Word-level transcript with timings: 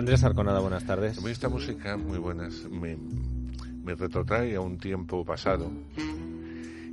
Andrés 0.00 0.24
Arconada, 0.24 0.60
buenas 0.60 0.84
tardes. 0.86 1.18
A 1.18 1.20
mí 1.20 1.30
esta 1.30 1.50
música, 1.50 1.96
muy 1.98 2.16
buenas, 2.18 2.54
me, 2.70 2.96
me 3.84 3.94
retrotrae 3.94 4.56
a 4.56 4.60
un 4.62 4.78
tiempo 4.78 5.26
pasado 5.26 5.70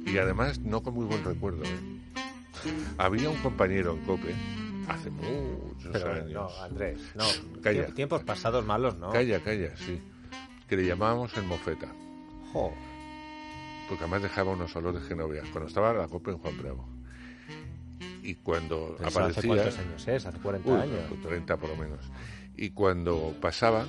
y 0.05 0.17
además 0.17 0.59
no 0.59 0.83
con 0.83 0.93
muy 0.93 1.05
buen 1.05 1.23
recuerdo. 1.23 1.63
¿eh? 1.63 2.69
Había 2.97 3.29
un 3.29 3.37
compañero 3.37 3.93
en 3.93 3.99
COPE 4.05 4.35
hace 4.89 5.09
muchos 5.09 5.89
Pero 5.93 6.11
años. 6.11 6.33
no, 6.33 6.49
Andrés, 6.63 6.99
no. 7.15 7.23
Calla. 7.61 7.87
Tie- 7.87 7.93
Tiempos 7.93 8.23
pasados 8.23 8.65
malos, 8.65 8.97
¿no? 8.97 9.09
Calla, 9.11 9.39
calla, 9.41 9.71
sí. 9.77 10.01
Que 10.67 10.75
le 10.75 10.85
llamábamos 10.85 11.35
el 11.37 11.43
mofeta, 11.43 11.87
Jo, 12.51 12.73
porque 13.87 14.03
además 14.03 14.21
dejaba 14.23 14.51
unos 14.51 14.75
olores 14.75 15.03
genoveas. 15.07 15.47
Cuando 15.53 15.69
estaba 15.69 15.93
la 15.93 16.09
COPE 16.09 16.31
en 16.31 16.37
Juan 16.39 16.57
Bravo. 16.61 16.89
Y 18.21 18.35
cuando 18.35 18.97
eso 18.99 19.07
aparecía... 19.07 19.39
¿Hace 19.39 19.47
cuántos 19.47 19.77
años 19.79 20.07
es? 20.09 20.25
¿Hace 20.25 20.37
40 20.39 20.69
Uy, 20.69 20.81
años? 20.81 20.99
pues 21.07 21.21
30 21.21 21.55
por 21.55 21.69
lo 21.69 21.77
menos. 21.77 21.99
Y 22.57 22.71
cuando 22.71 23.35
pasaba, 23.39 23.85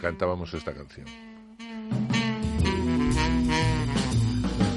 cantábamos 0.00 0.54
esta 0.54 0.72
canción. 0.72 1.06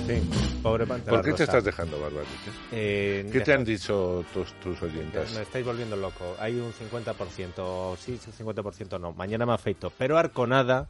Sí, 0.08 0.22
pobre 0.64 0.86
¿Por 0.86 1.22
qué 1.24 1.34
te 1.34 1.44
estás 1.44 1.64
dejando, 1.64 2.00
Barbate? 2.02 2.28
Eh, 2.72 3.30
¿Qué 3.32 3.42
te 3.42 3.54
han 3.54 3.64
dicho 3.64 4.26
tus, 4.34 4.52
tus 4.60 4.82
Me 4.82 4.88
oyentes? 4.90 5.38
estáis 5.38 5.66
volviendo 5.66 5.96
loco. 5.96 6.36
Hay 6.40 6.56
un 6.60 6.74
50%, 6.74 7.96
sí, 7.98 8.18
sí, 8.18 8.32
50% 8.44 9.00
no. 9.00 9.14
Mañana 9.14 9.46
me 9.46 9.54
afeito. 9.54 9.92
Pero 9.98 10.18
Arconada, 10.18 10.90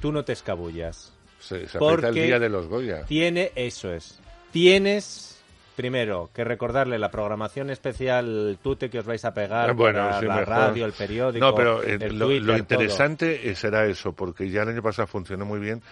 tú 0.00 0.12
no 0.12 0.24
te 0.24 0.32
escabullas. 0.32 1.12
Se, 1.40 1.68
se 1.68 1.78
Porque- 1.78 2.08
el 2.08 2.14
día 2.14 2.38
de 2.38 2.48
los 2.48 2.66
Goya. 2.66 3.04
Tiene, 3.06 3.52
eso 3.54 3.92
es. 3.92 4.18
Tienes, 4.52 5.41
primero, 5.76 6.30
que 6.34 6.44
recordarle 6.44 6.98
la 6.98 7.10
programación 7.10 7.70
especial 7.70 8.58
tute 8.62 8.90
que 8.90 8.98
os 8.98 9.06
vais 9.06 9.24
a 9.24 9.32
pegar 9.34 9.70
Ah, 9.70 9.72
bueno, 9.72 9.98
para 10.00 10.20
sí, 10.20 10.26
la 10.26 10.34
mejor. 10.36 10.48
radio, 10.48 10.84
el 10.86 10.92
periódico, 10.92 11.44
No, 11.46 11.54
pero 11.54 11.82
eh, 11.82 11.98
el 12.00 12.18
lo, 12.18 12.26
Twitter, 12.26 12.42
lo 12.44 12.58
interesante 12.58 13.50
eh, 13.50 13.54
será 13.54 13.86
eso, 13.86 14.12
porque 14.12 14.48
ya 14.50 14.62
el 14.62 14.68
año 14.70 14.82
pasado 14.82 15.06
funcionó 15.06 15.44
muy 15.44 15.60
bien 15.60 15.82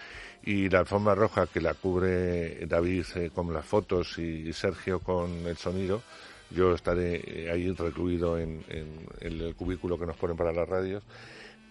y 0.43 0.69
la 0.69 0.79
alfombra 0.79 1.13
roja 1.15 1.47
que 1.47 1.61
la 1.61 1.73
cubre 1.75 2.65
David 2.65 3.05
eh, 3.15 3.29
con 3.33 3.53
las 3.53 3.65
fotos 3.65 4.17
y 4.17 4.51
Sergio 4.53 4.99
con 4.99 5.29
el 5.47 5.57
sonido, 5.57 6.01
yo 6.49 6.73
estaré 6.73 7.21
eh, 7.45 7.51
ahí 7.51 7.71
recluido 7.71 8.37
en, 8.37 8.63
en- 8.69 9.05
en 9.19 9.41
el 9.41 9.55
cubículo 9.55 9.97
que 9.99 10.05
nos 10.05 10.17
ponen 10.17 10.35
para 10.37 10.51
las 10.51 10.67
radios, 10.67 11.03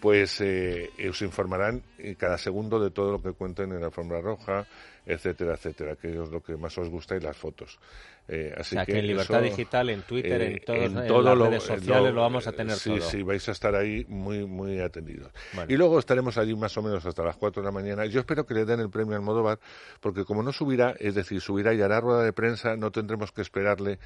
pues 0.01 0.41
eh, 0.41 0.91
os 1.09 1.21
informarán 1.23 1.83
eh, 1.99 2.15
cada 2.17 2.39
segundo 2.39 2.79
de 2.83 2.91
todo 2.91 3.13
lo 3.13 3.23
que 3.23 3.33
cuenten 3.33 3.73
en 3.73 3.81
la 3.81 3.87
alfombra 3.87 4.21
roja, 4.21 4.67
etcétera, 5.07 5.55
etcétera, 5.55 5.97
que 5.97 6.09
es 6.09 6.15
lo 6.31 6.43
que 6.43 6.57
más 6.57 6.77
os 6.79 6.89
gusta 6.89 7.17
y 7.17 7.21
las 7.21 7.37
fotos. 7.37 7.79
Eh, 8.29 8.55
O 8.57 8.61
así 8.61 8.77
sea, 8.77 8.85
que, 8.87 8.97
en 8.99 9.07
Libertad 9.09 9.45
eso- 9.45 9.57
Digital, 9.57 9.91
en 9.91 10.03
Twitter, 10.03 10.41
eh, 10.41 10.53
en, 10.53 10.61
todos, 10.65 10.79
en 10.79 11.07
todo 11.09 11.23
las 11.23 11.37
lo- 11.39 11.47
redes 11.47 11.63
sociales 11.65 12.15
lo, 12.15 12.21
vamos 12.21 12.47
a 12.47 12.51
eh, 12.51 12.53
tener 12.53 12.77
sí, 12.77 12.91
todo. 12.91 13.01
Sí, 13.11 13.23
vais 13.25 13.49
a 13.49 13.53
estar 13.53 13.75
ahí 13.75 14.05
muy, 14.09 14.47
muy 14.47 14.79
atendidos. 14.81 15.33
Bueno. 15.53 15.73
Y 15.73 15.77
luego 15.77 15.99
estaremos 15.99 16.39
allí 16.39 16.55
más 16.55 16.77
o 16.77 16.83
menos 16.83 17.05
hasta 17.05 17.25
las 17.25 17.37
4 17.37 17.61
de 17.61 17.67
la 17.67 17.73
mañana. 17.73 18.07
Yo 18.07 18.21
espero 18.21 18.47
que 18.47 18.55
le 18.55 18.65
den 18.65 18.79
el 18.81 18.91
premio 18.91 19.15
al 19.15 19.21
Almodóvar, 19.23 19.59
porque 20.01 20.25
como 20.25 20.43
no 20.45 20.53
subirá, 20.53 20.95
es 21.01 21.15
decir, 21.17 21.41
subirá 21.41 21.75
y 21.75 21.81
hará 21.83 22.01
rueda 22.01 22.23
de 22.23 22.33
prensa, 22.33 22.77
no 22.77 22.93
tendremos 22.93 23.33
que 23.33 23.43
esperarle 23.43 23.99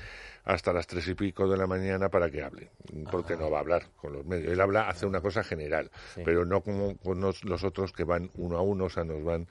hasta 0.45 0.73
las 0.73 0.87
tres 0.87 1.07
y 1.09 1.15
pico 1.15 1.47
de 1.49 1.59
la 1.59 1.67
mañana 1.67 2.09
para 2.09 2.31
que 2.31 2.43
hable, 2.43 2.71
porque 3.11 3.37
no 3.37 3.51
va 3.51 3.59
a 3.59 3.61
hablar 3.61 3.83
con 3.97 4.13
los 4.15 4.25
medios. 4.25 4.53
Él 4.53 4.61
habla, 4.61 4.89
hace 4.89 5.05
una 5.05 5.21
cosa 5.21 5.43
general, 5.43 5.84
Sí. 6.15 6.23
pero 6.25 6.45
no 6.45 6.63
como 6.63 6.97
con 6.99 7.21
los 7.21 7.65
otros 7.65 7.93
que 7.93 8.05
van 8.05 8.31
uno 8.35 8.57
a 8.57 8.63
uno, 8.63 8.85
o 8.85 8.91
sea, 8.91 9.05
nos 9.05 9.25
van 9.25 9.49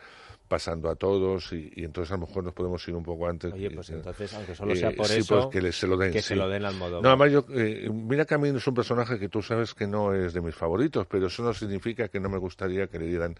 pasando 0.53 0.87
a 0.87 0.95
todos 0.95 1.51
y, 1.51 1.71
y 1.75 1.83
entonces 1.83 2.11
a 2.11 2.15
lo 2.17 2.27
mejor 2.27 2.43
nos 2.43 2.53
podemos 2.53 2.87
ir 2.87 2.93
un 2.93 3.01
poco 3.03 3.27
antes. 3.27 3.51
Oye, 3.51 3.71
pues 3.71 3.89
Eh, 3.89 3.93
entonces, 3.95 4.31
aunque 4.35 4.53
solo 4.53 4.73
eh, 4.73 4.75
sea 4.75 4.91
por 4.91 5.07
sí, 5.07 5.19
eso, 5.21 5.35
pues 5.35 5.45
que 5.47 5.61
le- 5.63 5.71
se 5.71 5.87
lo 5.87 5.97
den, 5.97 6.11
que 6.11 6.21
sí. 6.21 6.27
se 6.29 6.35
lo 6.35 6.47
den 6.47 6.63
al 6.65 6.75
modo. 6.75 7.01
No, 7.01 7.09
además 7.09 7.31
yo, 7.31 7.45
eh, 7.49 7.89
mira 7.91 8.25
que 8.25 8.35
a 8.35 8.37
mí 8.37 8.49
es 8.49 8.67
un 8.67 8.75
personaje 8.75 9.17
que 9.17 9.29
tú 9.29 9.41
sabes 9.41 9.73
que 9.73 9.87
no 9.87 10.13
es 10.13 10.33
de 10.33 10.41
mis 10.41 10.53
favoritos, 10.53 11.07
pero 11.07 11.25
eso 11.25 11.41
no 11.41 11.55
significa 11.55 12.07
que 12.09 12.19
no 12.19 12.29
me 12.29 12.37
gustaría 12.37 12.85
que 12.85 12.99
le 12.99 13.07
dieran 13.07 13.33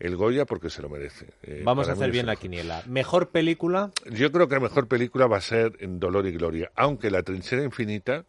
el 0.00 0.16
Goya 0.16 0.44
porque 0.46 0.68
se 0.68 0.82
lo 0.82 0.88
merece. 0.88 1.26
Eh, 1.44 1.62
Vamos 1.64 1.88
a 1.88 1.92
hacer 1.92 2.10
bien 2.10 2.26
la 2.26 2.32
el- 2.32 2.38
quiniela. 2.38 2.82
Mejor 2.86 3.28
película, 3.30 3.92
Yo 4.10 4.32
creo 4.32 4.48
que 4.48 4.54
la 4.56 4.60
mejor 4.60 4.88
película 4.88 5.28
va 5.28 5.36
a 5.36 5.40
ser 5.40 5.76
en 5.78 6.00
Dolor 6.00 6.26
y 6.26 6.32
Gloria, 6.32 6.72
aunque 6.74 7.10
La 7.12 7.22
trinchera 7.22 7.62
infinita 7.62 8.24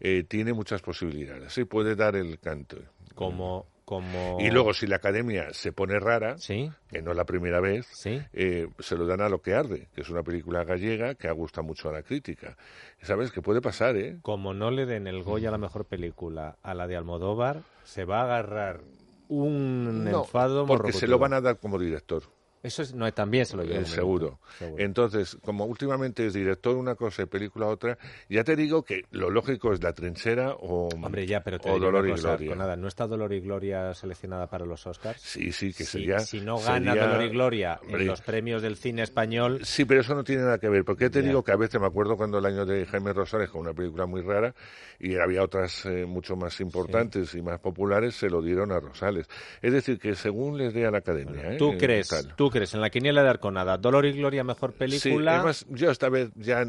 eh, 0.00 0.24
tiene 0.26 0.54
muchas 0.54 0.80
posibilidades. 0.80 1.52
Sí, 1.52 1.64
puede 1.64 1.96
dar 1.96 2.16
el 2.16 2.38
canto. 2.40 2.78
como... 3.14 3.66
como... 3.84 4.38
Y 4.40 4.50
luego, 4.50 4.72
si 4.72 4.86
la 4.86 4.96
academia 4.96 5.52
se 5.52 5.72
pone 5.72 5.98
rara, 6.00 6.38
Sí, 6.38 6.70
que 6.88 7.02
no 7.02 7.10
es 7.10 7.16
la 7.16 7.24
primera 7.24 7.60
vez, 7.60 7.86
sí. 7.92 8.20
eh, 8.32 8.68
se 8.78 8.96
lo 8.96 9.06
dan 9.06 9.20
a 9.20 9.28
Lo 9.28 9.40
que 9.42 9.54
arde, 9.54 9.88
que 9.94 10.00
es 10.00 10.08
una 10.10 10.22
película 10.22 10.64
gallega 10.64 11.14
que 11.14 11.30
gusta 11.32 11.62
mucho 11.62 11.88
a 11.88 11.92
la 11.92 12.02
crítica. 12.02 12.56
¿Sabes? 13.02 13.30
Que 13.32 13.42
puede 13.42 13.60
pasar, 13.60 13.96
¿eh? 13.96 14.16
Como 14.22 14.54
no 14.54 14.70
le 14.70 14.86
den 14.86 15.06
el 15.06 15.22
Goya 15.22 15.48
a 15.48 15.52
la 15.52 15.58
mejor 15.58 15.84
película 15.84 16.56
a 16.62 16.74
la 16.74 16.86
de 16.86 16.96
Almodóvar, 16.96 17.62
se 17.82 18.04
va 18.04 18.20
a 18.20 18.24
agarrar 18.24 18.80
un 19.28 20.04
No, 20.04 20.20
enfado 20.22 20.66
porque 20.66 20.92
se 20.92 21.06
lo 21.06 21.18
morrocotudo. 21.18 21.18
van 21.18 21.32
a 21.34 21.40
dar 21.40 21.58
como 21.58 21.78
director. 21.78 22.22
Eso 22.64 22.82
es, 22.82 22.94
no, 22.94 23.12
también 23.12 23.46
se 23.46 23.56
lo 23.56 23.62
lleva. 23.62 23.82
Eh, 23.82 23.84
seguro. 23.84 24.40
seguro. 24.58 24.82
Entonces, 24.82 25.36
como 25.44 25.66
últimamente 25.66 26.26
es 26.26 26.32
director 26.32 26.76
una 26.76 26.96
cosa 26.96 27.22
y 27.22 27.26
película 27.26 27.66
otra, 27.66 27.96
ya 28.28 28.42
te 28.42 28.56
digo 28.56 28.82
que 28.82 29.02
lo 29.12 29.30
lógico 29.30 29.72
es 29.72 29.82
la 29.82 29.92
trinchera 29.92 30.54
o, 30.58 30.88
Hombre, 30.88 31.26
ya, 31.26 31.42
pero 31.44 31.58
te 31.60 31.70
o 31.70 31.78
Dolor 31.78 32.08
y 32.08 32.12
Gloria. 32.14 32.48
con 32.48 32.58
nada, 32.58 32.74
¿no 32.74 32.88
está 32.88 33.06
Dolor 33.06 33.32
y 33.34 33.40
Gloria 33.40 33.92
seleccionada 33.94 34.46
para 34.48 34.64
los 34.64 34.86
Oscars? 34.86 35.20
Sí, 35.20 35.52
sí, 35.52 35.72
que 35.72 35.84
sería. 35.84 36.18
si 36.20 36.40
no 36.40 36.58
gana 36.58 36.92
sería- 36.94 37.06
Dolor 37.06 37.22
y 37.22 37.28
Gloria 37.28 37.78
Hombre, 37.82 38.00
en 38.02 38.06
los 38.08 38.22
premios 38.22 38.62
del 38.62 38.76
cine 38.76 39.02
español, 39.02 39.60
Sí, 39.64 39.84
pero 39.84 40.00
eso 40.00 40.14
no 40.14 40.24
tiene 40.24 40.42
nada 40.42 40.58
que 40.58 40.68
ver, 40.70 40.84
porque 40.84 41.10
te 41.10 41.20
digo 41.22 41.44
que 41.44 41.52
a 41.52 41.56
veces 41.56 41.78
me 41.80 41.86
acuerdo 41.86 42.16
cuando 42.16 42.38
el 42.38 42.46
año 42.46 42.64
de 42.64 42.86
Jaime 42.86 43.12
Rosales, 43.12 43.50
con 43.50 43.60
una 43.60 43.74
película 43.74 44.06
muy 44.06 44.22
rara, 44.22 44.54
y 44.98 45.16
había 45.16 45.42
otras 45.42 45.84
eh, 45.84 46.06
mucho 46.06 46.34
más 46.34 46.58
importantes 46.62 47.34
y 47.34 47.42
más 47.42 47.60
populares, 47.60 48.14
se 48.14 48.30
lo 48.30 48.40
dieron 48.40 48.72
a 48.72 48.80
Rosales. 48.80 49.28
Es 49.60 49.70
decir, 49.72 49.98
que 49.98 50.14
según 50.14 50.56
les 50.56 50.72
dé 50.72 50.86
a 50.86 50.90
la 50.90 50.98
academia. 50.98 51.52
¿eh? 51.52 51.56
¿tú 51.58 51.72
Eh, 51.72 51.76
crees, 51.78 52.08
tal. 52.08 52.34
tú 52.36 52.48
crees 52.54 52.72
en 52.74 52.80
la 52.80 52.88
quiniela 52.90 53.22
de 53.22 53.28
Arconada, 53.28 53.76
Dolor 53.76 54.06
y 54.06 54.12
Gloria 54.12 54.42
mejor 54.44 54.72
Sí, 54.72 54.78
película? 54.78 55.34
además, 55.34 55.66
yo 55.68 55.90
esta 55.90 56.08
vez 56.08 56.30
ya 56.36 56.64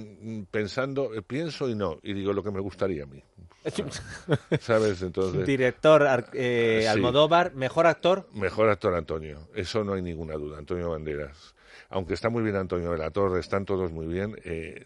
pensando, 0.51 1.13
eh, 1.13 1.21
pienso 1.21 1.69
y 1.69 1.75
no, 1.75 1.99
y 2.03 2.13
digo 2.13 2.33
lo 2.33 2.43
que 2.43 2.51
me 2.51 2.59
gustaría 2.59 3.03
a 3.03 3.05
mí. 3.05 3.23
¿Sabes? 4.59 5.01
Entonces, 5.01 5.45
Director 5.45 6.03
Ar- 6.03 6.29
eh, 6.33 6.81
Sí. 6.83 6.87
Almodóvar, 6.87 7.53
mejor 7.55 7.87
actor. 7.87 8.27
mejor 8.33 8.69
actor 8.69 8.93
Antonio, 8.95 9.47
eso 9.55 9.83
no 9.83 9.93
hay 9.93 10.01
ninguna 10.01 10.35
duda, 10.35 10.57
Antonio 10.57 10.89
Banderas. 10.89 11.55
Aunque 11.89 12.13
está 12.15 12.29
muy 12.29 12.43
bien 12.43 12.55
Antonio 12.55 12.91
de 12.91 12.97
la 12.97 13.11
Torre, 13.11 13.39
están 13.39 13.63
todos 13.65 13.91
muy 13.91 14.07
bien, 14.07 14.35
eh, 14.43 14.85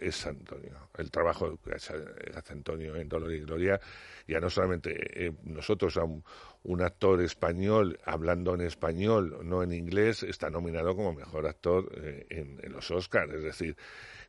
es 0.00 0.26
Antonio. 0.26 0.72
El 1.00 1.10
trabajo 1.10 1.58
que 1.64 1.74
hace 1.74 1.94
hace 2.34 2.52
Antonio 2.52 2.96
en 2.96 3.08
Dolor 3.08 3.32
y 3.32 3.40
Gloria, 3.40 3.80
ya 4.26 4.40
no 4.40 4.50
solamente 4.50 5.26
eh, 5.26 5.32
nosotros, 5.44 5.96
a 5.96 6.04
un, 6.04 6.22
un 6.62 6.82
actor 6.82 7.20
español 7.22 7.98
hablando 8.04 8.54
en 8.54 8.60
español, 8.62 9.40
no 9.42 9.62
en 9.62 9.72
inglés, 9.72 10.22
está 10.22 10.50
nominado 10.50 10.94
como 10.94 11.12
mejor 11.12 11.46
actor 11.46 11.90
eh, 11.96 12.26
en, 12.30 12.60
en 12.62 12.72
los 12.72 12.90
Oscars. 12.90 13.32
Es 13.32 13.42
decir, 13.42 13.76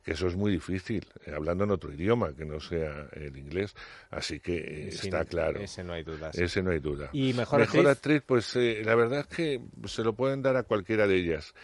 que 0.02 0.12
eso 0.12 0.26
es 0.26 0.34
muy 0.34 0.50
difícil, 0.50 1.06
eh, 1.26 1.32
hablando 1.34 1.64
en 1.64 1.70
otro 1.70 1.92
idioma 1.92 2.34
que 2.34 2.44
no 2.44 2.58
sea 2.58 3.08
el 3.12 3.36
inglés. 3.36 3.74
Así 4.10 4.40
que 4.40 4.90
Sí, 4.90 5.06
está 5.06 5.24
claro. 5.24 5.60
Ese 5.60 5.84
no 5.84 5.92
hay 5.92 6.02
dudas. 6.02 6.36
Ese 6.36 6.62
no 6.62 6.70
hay 6.70 6.80
duda. 6.80 7.10
¿Y 7.12 7.32
mejor 7.34 7.62
actriz? 7.62 7.86
actriz, 7.86 8.22
pues 8.26 8.56
la 8.56 8.94
verdad 8.94 9.20
es 9.20 9.26
que 9.36 9.60
se 9.86 10.02
lo 10.02 10.14
pueden 10.14 10.42
dar 10.42 10.56
a 10.56 10.64
cualquiera 10.64 11.06
de 11.06 11.16
ellas. 11.16 11.54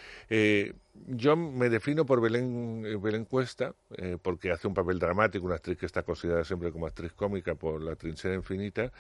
Yo 1.07 1.37
me 1.37 1.69
defino 1.69 2.05
por 2.05 2.21
Belén, 2.21 2.85
eh, 2.87 2.97
Belén 2.97 3.25
Cuesta, 3.25 3.75
eh, 3.97 4.17
porque 4.21 4.51
hace 4.51 4.67
un 4.69 4.75
papel 4.75 4.99
dramático, 4.99 5.47
una 5.47 5.57
actriz 5.57 5.79
que 5.79 5.87
está 5.87 6.03
considerada 6.03 6.45
siempre 6.45 6.73
como 6.73 6.87
actriz 6.87 7.13
cómica 7.13 7.55
por 7.55 7.83
La 7.83 7.97
trinchera 7.97 8.35
infinita, 8.35 8.93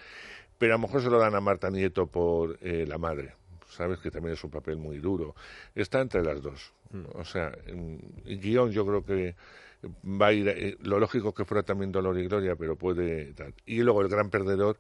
pero 0.59 0.75
a 0.75 0.77
lo 0.79 0.83
mejor 0.87 1.03
se 1.03 1.11
lo 1.11 1.19
dan 1.19 1.35
a 1.35 1.41
Marta 1.41 1.71
Nieto 1.71 2.07
por 2.07 2.59
eh, 2.63 2.85
La 2.87 2.99
madre. 2.99 3.35
Sabes 3.69 3.99
que 3.99 4.11
también 4.11 4.33
es 4.35 4.43
un 4.45 4.51
papel 4.51 4.79
muy 4.79 4.99
duro. 4.99 5.35
Está 5.75 6.01
entre 6.01 6.23
las 6.25 6.41
dos. 6.43 6.73
Hmm. 6.91 7.05
O 7.15 7.25
sea, 7.25 7.53
en, 7.67 8.01
en 8.25 8.41
guion 8.41 8.71
yo 8.71 8.87
creo 8.87 9.05
que 9.05 9.37
va 9.85 10.29
a 10.29 10.33
ir 10.33 10.49
eh, 10.49 10.77
lo 10.81 10.99
lógico 10.99 11.33
que 11.33 11.45
fuera 11.45 11.63
también 11.63 11.93
Dolor 11.93 12.19
y 12.19 12.27
Gloria 12.27 12.57
pero 12.57 12.77
puede 12.77 13.33
tal. 13.35 13.55
y 13.65 13.81
luego 13.83 14.03
el 14.03 14.09
gran 14.09 14.29
perdedor 14.31 14.77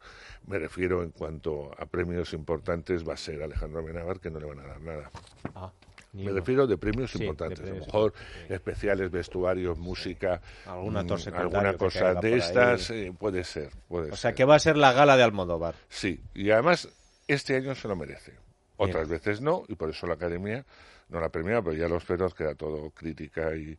me 0.46 0.58
refiero 0.58 1.02
en 1.02 1.10
cuanto 1.10 1.70
a 1.78 1.86
premios 1.86 2.32
importantes 2.32 3.08
va 3.08 3.14
a 3.14 3.16
ser 3.16 3.42
Alejandro 3.42 3.80
Amenábar 3.80 4.18
que 4.18 4.30
no 4.30 4.40
le 4.40 4.46
van 4.46 4.58
a 4.58 4.66
dar 4.66 4.80
nada 4.80 5.10
Ah, 5.54 5.72
Me 6.12 6.22
uno. 6.24 6.32
refiero 6.34 6.66
de 6.66 6.78
premios 6.78 7.10
Sí, 7.10 7.18
de 7.18 7.24
importantes. 7.26 7.60
premios 7.60 7.82
a 7.82 7.86
lo 7.86 7.86
mejor 7.86 8.14
sí. 8.48 8.52
especiales, 8.54 9.10
vestuarios, 9.10 9.78
música, 9.78 10.40
Algún 10.66 10.96
actor 10.96 11.18
mm, 11.20 11.36
alguna 11.36 11.74
cosa 11.74 12.14
de 12.14 12.36
estas, 12.36 12.90
eh, 12.90 13.12
puede 13.18 13.44
ser. 13.44 13.70
Puede 13.88 14.10
O 14.12 14.16
sea, 14.16 14.30
ser. 14.30 14.34
que 14.34 14.44
va 14.44 14.54
a 14.54 14.58
ser 14.58 14.76
la 14.76 14.92
gala 14.92 15.16
de 15.16 15.22
Almodóvar. 15.22 15.74
Sí, 15.88 16.20
y 16.34 16.50
además 16.50 16.88
este 17.26 17.56
año 17.56 17.74
se 17.74 17.88
lo 17.88 17.96
merece. 17.96 18.30
Bien. 18.32 18.42
Otras 18.78 19.08
veces 19.08 19.40
no, 19.40 19.64
y 19.68 19.74
por 19.74 19.90
eso 19.90 20.06
la 20.06 20.14
Academia 20.14 20.64
no 21.08 21.20
la 21.20 21.28
premia, 21.30 21.60
pero 21.62 21.74
ya 21.74 21.88
los 21.88 22.04
peros 22.04 22.34
queda 22.34 22.54
todo 22.54 22.90
crítica 22.90 23.54
y, 23.56 23.78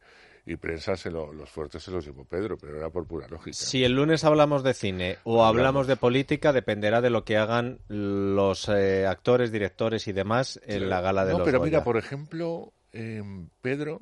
y 0.51 0.55
prensa, 0.57 0.95
se 0.95 1.11
lo- 1.11 1.31
los 1.31 1.49
fuertes 1.49 1.83
se 1.83 1.91
los 1.91 2.03
llevó 2.05 2.25
Pedro, 2.25 2.57
pero 2.57 2.77
era 2.77 2.89
por 2.89 3.05
pura 3.05 3.27
lógica. 3.27 3.53
Si 3.55 3.83
el 3.83 3.93
lunes 3.93 4.23
hablamos 4.23 4.63
de 4.63 4.73
cine 4.73 5.17
o 5.23 5.43
hablamos 5.45 5.59
Hablamos. 5.59 5.87
de 5.87 5.95
política, 5.97 6.51
dependerá 6.53 7.01
de 7.01 7.09
lo 7.11 7.23
que 7.23 7.37
hagan 7.37 7.79
los 7.87 8.67
eh, 8.69 9.05
actores, 9.05 9.51
directores 9.51 10.07
y 10.07 10.11
demás 10.13 10.59
en 10.65 10.89
la 10.89 11.01
gala 11.01 11.25
de 11.25 11.33
no, 11.33 11.39
los 11.39 11.45
pero 11.45 11.61
mira, 11.61 11.83
por 11.83 11.97
ejemplo, 11.97 12.73
em, 12.91 13.49
Pedro, 13.61 13.99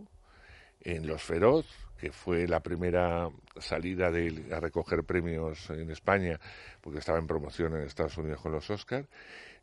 en 0.81 1.05
Los 1.07 1.21
Feroz, 1.21 1.65
que 1.97 2.11
fue 2.11 2.47
la 2.47 2.61
primera 2.61 3.29
salida 3.59 4.11
de 4.11 4.27
él 4.27 4.53
a 4.53 4.59
recoger 4.59 5.03
premios 5.03 5.69
en 5.71 5.89
España, 5.91 6.39
porque 6.79 6.99
estaba 6.99 7.17
en 7.17 7.27
promoción 7.27 7.75
en 7.75 7.81
Estados 7.81 8.17
Unidos 8.17 8.39
con 8.41 8.51
los 8.53 8.69
Oscars, 8.69 9.07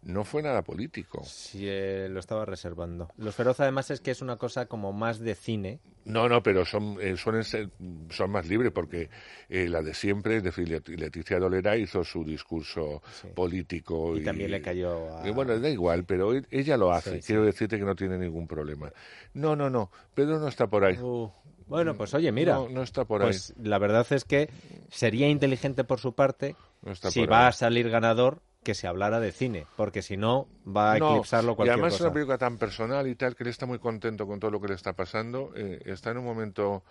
no 0.05 0.25
fue 0.25 0.43
nada 0.43 0.62
político. 0.62 1.23
Sí, 1.25 1.61
eh, 1.69 2.09
lo 2.11 2.21
estaba 2.21 2.45
reservando. 2.45 3.09
Los 3.17 3.35
Feroz 3.35 3.59
además 3.61 3.91
es 3.91 4.01
que 4.01 4.11
es 4.11 4.23
una 4.23 4.37
cosa 4.37 4.67
como 4.67 4.93
más 4.93 5.19
de 5.19 5.35
cine. 5.35 5.81
No, 6.05 6.29
no, 6.29 6.43
pero 6.43 6.65
son, 6.67 6.99
eh, 7.01 7.17
suelen 7.17 7.45
ser, 7.45 7.71
son 8.11 8.31
más 8.31 8.47
libres 8.47 8.71
porque 8.73 9.09
eh, 9.49 9.69
la 9.69 9.81
de 9.83 9.95
siempre, 9.95 10.37
es 10.37 10.43
decir, 10.43 10.69
Let- 10.69 10.89
Leticia 10.89 11.39
Dolera 11.39 11.77
hizo 11.77 12.05
su 12.05 12.23
discurso 12.25 13.03
Sí. 13.23 13.29
político. 13.35 14.17
Y 14.17 14.23
también 14.23 14.51
le 14.51 14.61
cayó 14.61 15.17
a- 15.17 15.31
bueno, 15.33 15.59
da 15.59 15.69
igual, 15.71 16.05
pero 16.05 16.35
e- 16.35 16.45
ella 16.50 16.77
lo 16.77 16.93
hace. 16.93 17.21
Sí. 17.23 17.27
Quiero 17.29 17.45
decirte 17.45 17.79
que 17.79 17.85
no 17.85 17.97
tiene 17.97 18.19
ningún 18.19 18.47
problema. 18.47 18.93
No, 19.33 19.57
no, 19.57 19.71
no, 19.71 19.91
Pedro 20.15 20.39
no 20.39 20.49
está 20.49 20.67
por 20.67 20.85
ahí. 20.85 20.99
Uh, 20.99 21.31
bueno, 21.67 21.95
pues 21.95 22.12
oye, 22.12 22.31
mira. 22.31 22.55
No, 22.57 22.69
no 22.69 22.83
está 22.83 23.07
por 23.07 23.23
pues 23.23 23.55
la 23.62 23.79
verdad 23.79 24.07
es 24.11 24.25
que 24.25 24.50
sería 24.91 25.29
inteligente 25.31 25.85
por 25.85 25.99
su 26.00 26.15
parte 26.15 26.49
ahí. 26.49 26.55
No 27.03 27.11
si 27.11 27.25
va 27.25 27.45
ahí. 27.45 27.49
a 27.49 27.53
salir 27.53 27.89
ganador 27.89 28.43
que 28.64 28.75
se 28.75 28.88
hablara 28.88 29.20
de 29.20 29.31
cine, 29.31 29.66
porque 29.76 30.02
si 30.02 30.16
no 30.16 30.49
va 30.66 30.94
a 30.94 30.99
No, 30.99 31.11
eclipsarlo 31.11 31.52
y 31.52 31.55
cualquier 31.56 31.72
además 31.75 31.93
es 31.94 31.99
cosa. 31.99 32.05
una 32.08 32.14
película 32.14 32.38
tan 32.38 32.58
personal 32.58 33.06
y 33.06 33.14
tal 33.14 33.37
que 33.37 33.44
él 33.44 33.50
está 33.50 33.66
muy 33.66 33.78
contento 33.78 34.26
con 34.26 34.40
todo 34.40 34.50
lo 34.50 34.61
que 34.61 34.69
le 34.69 34.75
está 34.75 34.94
pasando. 34.94 35.52
eh, 35.55 35.81
está 35.84 36.11
en 36.11 36.19
un 36.19 36.25
momento 36.25 36.82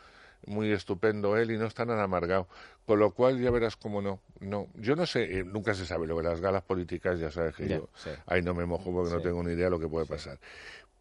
muy 0.46 0.72
estupendo 0.72 1.38
él 1.38 1.52
y 1.52 1.58
no 1.58 1.66
está 1.66 1.86
nada 1.86 2.04
amargado. 2.04 2.48
Con 2.86 3.00
lo 3.00 3.12
cual 3.12 3.40
ya 3.42 3.50
verás 3.52 3.76
cómo 3.78 4.02
no. 4.02 4.20
No, 4.40 4.68
yo 4.76 4.96
no 4.96 5.06
sé, 5.06 5.40
eh, 5.40 5.44
nunca 5.44 5.74
se 5.74 5.86
sabe. 5.86 6.06
Lo 6.08 6.18
de 6.18 6.24
las 6.24 6.40
galas 6.42 6.64
políticas 6.64 7.20
ya 7.20 7.32
sabes 7.32 7.56
que 7.56 7.68
Ya, 7.68 7.78
yo 7.78 7.90
sí. 7.96 8.10
ahí 8.28 8.42
no 8.42 8.54
me 8.54 8.66
mojo 8.66 8.92
porque 8.94 9.14
no 9.14 9.22
tengo 9.22 9.42
ni 9.44 9.54
idea 9.54 9.66
de 9.66 9.72
lo 9.72 9.80
que 9.80 9.88
puede 9.88 10.06
pasar. 10.06 10.40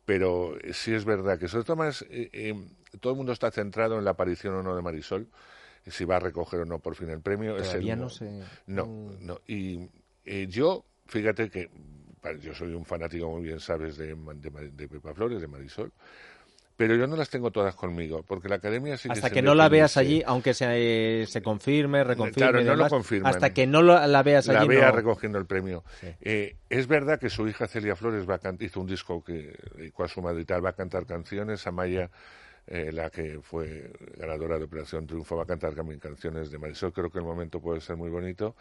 Pero 0.04 0.56
eh, 0.60 0.72
sí 0.72 0.92
es 0.94 1.04
verdad 1.04 1.38
que 1.38 1.48
sobre 1.48 1.64
todo 1.64 1.76
más 1.76 2.02
eh, 2.02 2.28
eh, 2.32 2.54
todo 3.00 3.12
el 3.12 3.16
mundo 3.16 3.32
está 3.32 3.50
centrado 3.50 3.98
en 3.98 4.04
la 4.04 4.12
aparición 4.12 4.54
o 4.54 4.62
no 4.62 4.74
de 4.74 4.82
Marisol, 4.82 5.28
si 5.86 6.04
va 6.04 6.16
a 6.16 6.20
recoger 6.20 6.60
o 6.60 6.64
no 6.64 6.78
por 6.78 6.94
fin 6.94 7.10
el 7.10 7.20
premio. 7.20 7.56
es 7.56 7.64
Todavía 7.68 7.94
el, 7.94 8.00
no 8.00 8.08
sé. 8.08 8.30
no, 8.66 8.86
Mm. 8.86 9.26
no. 9.26 9.40
Y 9.46 9.88
eh, 10.24 10.46
yo, 10.48 10.84
fíjate 11.06 11.50
que 11.50 11.70
yo 12.40 12.54
soy 12.54 12.72
un 12.74 12.84
fanático, 12.84 13.28
muy 13.30 13.42
bien 13.42 13.58
sabes, 13.60 13.96
de, 13.96 14.14
de, 14.14 14.70
de 14.70 14.88
Pepa 14.88 15.12
Flores, 15.14 15.40
de 15.40 15.48
Marisol, 15.48 15.92
pero 16.76 16.94
yo 16.96 17.06
no 17.06 17.16
las 17.16 17.28
tengo 17.28 17.50
todas 17.50 17.74
conmigo, 17.74 18.22
porque 18.22 18.48
la 18.48 18.56
academia 18.56 18.94
Hasta 18.94 19.30
que 19.30 19.42
no 19.42 19.54
la 19.54 19.68
veas 19.68 19.96
allí, 19.96 20.22
aunque 20.24 20.54
se, 20.54 21.26
se 21.28 21.42
confirme, 21.42 22.02
reconfirme 22.02 22.50
Claro, 22.50 22.58
no 22.60 22.70
lo 22.70 22.76
demás, 22.76 22.90
confirman. 22.90 23.30
hasta 23.32 23.52
que 23.52 23.66
no 23.66 23.82
lo- 23.82 24.04
la 24.06 24.22
veas 24.22 24.46
la 24.46 24.60
allí, 24.60 24.68
vea 24.68 24.90
no- 24.90 24.96
recogiendo 24.96 25.38
el 25.38 25.46
premio. 25.46 25.84
Sí. 26.00 26.08
Eh, 26.22 26.56
es 26.70 26.86
verdad 26.88 27.20
que 27.20 27.28
su 27.28 27.46
hija 27.46 27.66
Celia 27.66 27.94
Flores 27.94 28.28
va 28.28 28.36
a 28.36 28.38
can- 28.38 28.56
hizo 28.60 28.80
un 28.80 28.86
disco 28.86 29.22
que 29.22 29.56
con 29.92 30.08
su 30.08 30.22
madre 30.22 30.40
y 30.40 30.44
tal, 30.44 30.64
va 30.64 30.70
a 30.70 30.74
cantar 30.74 31.04
canciones. 31.06 31.66
Amaya, 31.66 32.10
eh, 32.66 32.90
la 32.92 33.10
que 33.10 33.40
fue 33.42 33.92
ganadora 34.16 34.56
de 34.58 34.64
Operación 34.64 35.06
Triunfo, 35.06 35.36
va 35.36 35.42
a 35.42 35.46
cantar 35.46 35.74
también 35.74 36.00
canciones 36.00 36.50
de 36.50 36.58
Marisol. 36.58 36.92
Creo 36.92 37.10
que 37.10 37.18
el 37.18 37.24
momento 37.24 37.60
puede 37.60 37.80
ser 37.80 37.96
muy 37.96 38.08
bonito. 38.08 38.56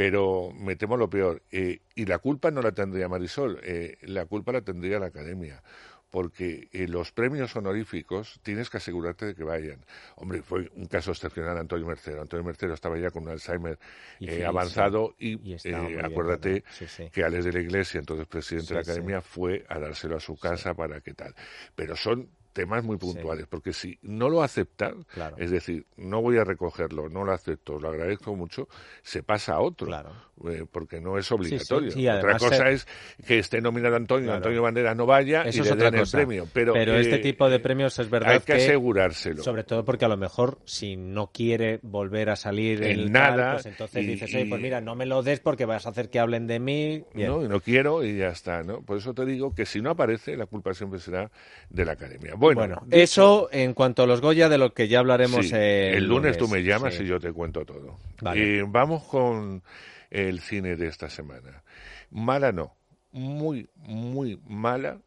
Pero 0.00 0.50
me 0.54 0.76
temo 0.76 0.96
lo 0.96 1.10
peor. 1.10 1.42
Eh, 1.52 1.80
y 1.94 2.06
la 2.06 2.16
culpa 2.20 2.50
no 2.50 2.62
la 2.62 2.72
tendría 2.72 3.06
Marisol, 3.06 3.60
eh, 3.62 3.98
la 4.00 4.24
culpa 4.24 4.50
la 4.50 4.62
tendría 4.62 4.98
la 4.98 5.08
academia. 5.08 5.62
Porque 6.10 6.70
eh, 6.72 6.88
los 6.88 7.12
premios 7.12 7.54
honoríficos 7.54 8.40
tienes 8.42 8.70
que 8.70 8.78
asegurarte 8.78 9.26
de 9.26 9.34
que 9.34 9.44
vayan. 9.44 9.84
Hombre, 10.16 10.40
fue 10.40 10.70
un 10.74 10.86
caso 10.86 11.10
excepcional 11.10 11.58
Antonio 11.58 11.86
Mercero. 11.86 12.22
Antonio 12.22 12.42
Mercero 12.42 12.72
estaba 12.72 12.98
ya 12.98 13.10
con 13.10 13.24
un 13.24 13.28
Alzheimer 13.28 13.78
Y 14.20 14.30
eh, 14.30 14.36
sí, 14.36 14.42
avanzado 14.42 15.14
sí. 15.18 15.38
y, 15.44 15.52
eh, 15.68 16.00
acuérdate 16.02 16.64
que 17.12 17.22
Alex 17.22 17.44
de 17.44 17.52
la 17.52 17.60
Iglesia, 17.60 17.98
entonces 17.98 18.26
presidente 18.26 18.68
de 18.68 18.76
la 18.76 18.80
academia, 18.80 19.20
fue 19.20 19.66
a 19.68 19.78
dárselo 19.78 20.16
a 20.16 20.20
su 20.20 20.34
casa 20.38 20.72
para 20.72 21.02
que 21.02 21.12
tal. 21.12 21.34
Pero 21.74 21.94
son 21.94 22.26
temas 22.60 22.84
muy 22.84 22.98
puntuales, 22.98 23.46
porque 23.46 23.72
si 23.72 23.98
no 24.02 24.28
lo 24.28 24.42
aceptan, 24.42 25.06
Claro. 25.14 25.36
es 25.38 25.50
decir, 25.50 25.86
no 25.96 26.20
voy 26.20 26.36
a 26.36 26.44
recogerlo, 26.44 27.08
no 27.08 27.24
lo 27.24 27.32
acepto, 27.32 27.78
lo 27.78 27.88
agradezco 27.88 28.36
mucho, 28.36 28.68
se 29.02 29.22
pasa 29.22 29.54
a 29.54 29.60
otro, 29.60 29.86
Claro. 29.86 30.10
Eh, 30.48 30.64
porque 30.70 31.00
no 31.00 31.18
es 31.18 31.30
obligatorio. 31.32 31.90
sí, 31.90 32.00
y 32.02 32.08
Otra 32.08 32.38
cosa 32.38 32.56
se- 32.56 32.72
es 32.72 32.86
que 33.26 33.38
esté 33.38 33.60
nominado 33.60 33.96
Antonio, 33.96 34.26
Claro. 34.26 34.36
Antonio 34.38 34.62
Bandera 34.62 34.94
no 34.94 35.06
vaya 35.06 35.42
Eso 35.42 35.58
y 35.58 35.60
es 35.62 35.70
le 35.76 35.76
den 35.84 35.94
el 35.96 36.06
premio. 36.10 36.46
Pero, 36.52 36.74
este 36.76 37.16
eh, 37.16 37.18
tipo 37.18 37.48
de 37.50 37.58
premios 37.60 37.98
es 37.98 38.08
verdad 38.10 38.32
hay 38.32 38.40
que, 38.40 38.52
asegurárselo. 38.54 39.42
Sobre 39.42 39.64
todo 39.64 39.84
porque 39.84 40.04
a 40.04 40.08
lo 40.08 40.16
mejor 40.16 40.58
si 40.64 40.96
no 40.96 41.30
quiere 41.32 41.78
volver 41.82 42.30
a 42.30 42.36
salir 42.36 42.82
En 42.82 42.90
el 43.00 43.12
nada, 43.12 43.36
tal, 43.36 43.52
pues 43.54 43.66
entonces 43.66 44.02
y- 44.02 44.06
dices, 44.06 44.34
"Ey, 44.34 44.44
pues 44.46 44.60
y- 44.60 44.62
mira, 44.62 44.80
no 44.80 44.94
me 44.94 45.06
lo 45.06 45.22
des 45.22 45.40
porque 45.40 45.64
vas 45.64 45.86
a 45.86 45.90
hacer 45.90 46.08
que 46.10 46.18
hablen 46.18 46.46
de 46.46 46.58
mí. 46.60 47.04
Bien. 47.14 47.28
No, 47.28 47.44
y 47.44 47.48
no 47.48 47.60
quiero 47.60 48.04
y 48.04 48.16
ya 48.16 48.28
está, 48.28 48.62
¿no? 48.62 48.80
Por 48.82 48.96
eso 48.98 49.12
te 49.14 49.24
digo 49.26 49.54
que 49.54 49.66
si 49.66 49.80
no 49.80 49.90
aparece, 49.90 50.36
la 50.36 50.46
culpa 50.46 50.74
siempre 50.74 51.00
será 51.00 51.30
de 51.68 51.84
la 51.84 51.92
academia. 51.92 52.34
Bueno, 52.34 52.60
Bueno, 52.60 52.82
eso 52.90 53.48
en 53.52 53.74
cuanto 53.74 54.02
a 54.02 54.06
los 54.06 54.20
Goya, 54.20 54.48
de 54.48 54.58
lo 54.58 54.72
que 54.74 54.88
ya 54.88 55.00
hablaremos 55.00 55.46
Sí, 55.46 55.54
el 55.54 56.04
lunes 56.06 56.36
tú 56.38 56.48
me 56.48 56.62
llamas 56.62 56.94
sí. 56.94 57.02
y 57.02 57.06
yo 57.06 57.18
te 57.20 57.32
cuento 57.32 57.64
todo. 57.64 57.96
Vale. 58.22 58.58
Eh, 58.60 58.64
vamos 58.66 59.04
con 59.04 59.62
el 60.10 60.40
cine 60.40 60.76
de 60.76 60.86
esta 60.88 61.08
semana. 61.08 61.62
Mala 62.10 62.52
no, 62.52 62.74
muy, 63.12 63.68
muy 63.76 64.40
mala 64.46 65.00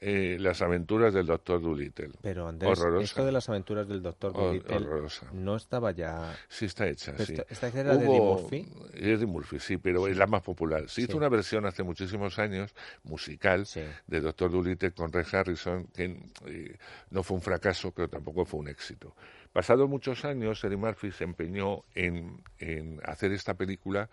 eh, 0.00 0.36
las 0.38 0.62
aventuras 0.62 1.12
del 1.12 1.26
doctor 1.26 1.60
Dolittle. 1.60 2.10
Pero 2.22 2.46
Andrés, 2.46 2.78
Horrorosa. 2.78 3.04
esto 3.04 3.24
de 3.26 3.32
las 3.32 3.48
aventuras 3.48 3.88
del 3.88 4.00
doctor 4.00 4.32
Dolittle 4.32 4.76
horrorosa. 4.76 5.26
no 5.32 5.56
estaba 5.56 5.90
ya... 5.90 6.36
Sí, 6.48 6.66
está 6.66 6.86
hecha, 6.86 7.16
sí. 7.18 7.32
esta- 7.34 7.46
esta 7.48 7.66
era 7.80 7.96
de 7.96 8.04
Eddie 8.04 8.20
Murphy. 8.20 8.68
Eddie 8.94 9.26
Murphy, 9.26 9.58
sí, 9.58 9.76
pero 9.76 10.06
es 10.06 10.16
la 10.16 10.28
más 10.28 10.42
popular. 10.42 10.88
Se 10.88 11.00
hizo 11.02 11.12
Sí. 11.12 11.18
una 11.18 11.28
versión 11.28 11.66
hace 11.66 11.82
muchísimos 11.82 12.38
años, 12.38 12.72
musical, 13.02 13.66
de 14.06 14.20
Doctor 14.20 14.52
Dolittle 14.52 14.92
con 14.92 15.12
Ray 15.12 15.24
Harrison, 15.32 15.88
que 15.88 16.04
eh, 16.46 16.76
no 17.10 17.24
fue 17.24 17.36
un 17.36 17.42
fracaso, 17.42 17.90
pero 17.90 18.08
tampoco 18.08 18.44
fue 18.44 18.60
un 18.60 18.68
éxito. 18.68 19.16
Pasados 19.52 19.88
muchos 19.88 20.24
años, 20.24 20.62
Eddie 20.62 20.76
Murphy 20.76 21.10
se 21.12 21.24
empeñó 21.24 21.84
en, 21.94 22.42
en 22.58 23.00
hacer 23.04 23.32
esta 23.32 23.54
película 23.54 24.08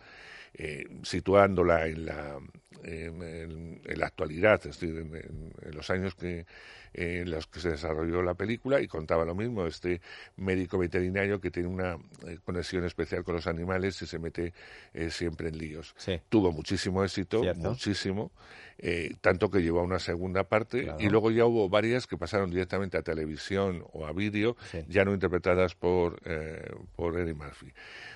eh, 0.54 0.86
situándola 1.04 1.88
en 1.88 2.06
la, 2.06 2.38
en, 2.84 3.22
en- 3.22 3.82
en 3.86 4.00
la 4.00 4.06
actualidad, 4.08 4.56
es 4.66 4.80
decir, 4.80 4.96
en, 4.98 5.54
los 5.76 5.90
años 5.90 6.16
que, 6.16 6.46
eh, 6.94 7.20
en 7.24 7.32
los 7.32 7.46
que 7.48 7.60
se 7.60 7.70
desarrolló 7.72 8.22
la 8.22 8.36
película 8.36 8.80
y 8.80 8.88
contaba 8.88 9.26
lo 9.26 9.36
mismo, 9.36 9.68
este 9.68 10.00
médico 10.38 10.78
veterinario 10.78 11.42
que 11.42 11.52
tiene 11.52 11.68
una 11.68 11.98
eh, 12.26 12.38
conexión 12.46 12.86
especial 12.86 13.24
con 13.26 13.36
los 13.36 13.48
animales 13.48 14.02
y 14.02 14.08
se 14.08 14.18
mete 14.18 14.54
eh, 14.94 15.10
siempre 15.10 15.50
en 15.50 15.58
líos. 15.58 15.94
Sí. 15.98 16.22
Tuvo 16.30 16.52
muchísimo 16.54 17.04
éxito, 17.04 17.42
Cierto. 17.42 17.60
muchísimo, 17.70 18.32
eh, 18.78 19.16
tanto 19.22 19.50
que 19.50 19.60
llevó 19.62 19.80
a 19.80 19.84
una 19.84 20.00
segunda 20.00 20.44
parte 20.44 20.84
Claro. 20.84 20.98
y 21.00 21.10
luego 21.10 21.32
ya 21.32 21.46
hubo 21.46 21.70
varias 21.70 22.08
que 22.08 22.18
pasaron 22.18 22.50
directamente 22.52 22.98
a 22.98 23.02
televisión 23.04 23.86
o 23.94 24.06
a 24.06 24.12
vídeo, 24.12 24.58
Sí. 24.72 24.80
ya 24.90 25.06
no 25.06 25.14
interpretadas 25.14 25.76
por, 25.76 26.20
eh, 26.26 26.72
por 26.96 27.18
Eddie 27.20 27.34
Murphy. 27.34 27.72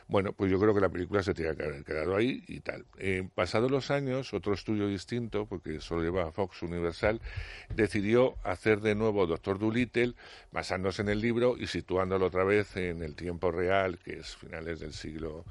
Bueno, 0.07 0.33
pues 0.33 0.49
yo 0.51 0.59
creo 0.59 0.73
que 0.73 0.81
la 0.81 0.89
película 0.89 1.21
se 1.21 1.33
tenía 1.35 1.55
que 1.55 1.63
haber 1.63 1.83
quedado 1.83 2.15
ahí 2.15 2.43
y 2.47 2.59
tal. 2.61 2.83
Eh, 2.97 3.29
pasados 3.35 3.69
los 3.69 3.91
años, 3.91 4.33
otro 4.33 4.53
estudio 4.53 4.87
distinto, 4.87 5.45
porque 5.45 5.79
solo 5.81 6.01
lleva 6.01 6.31
Fox 6.31 6.63
Universal, 6.63 7.21
decidió 7.73 8.35
hacer 8.43 8.81
de 8.81 8.95
nuevo 8.95 9.27
Doctor 9.27 9.59
Dolittle, 9.59 10.15
basándose 10.51 11.03
en 11.03 11.09
el 11.09 11.21
libro 11.21 11.55
y 11.57 11.67
situándolo 11.67 12.25
otra 12.25 12.43
vez 12.43 12.75
en 12.75 13.03
el 13.03 13.15
tiempo 13.15 13.51
real, 13.51 13.99
que 13.99 14.13
es 14.19 14.35
finales 14.35 14.79
del 14.79 14.93
siglo 14.93 15.45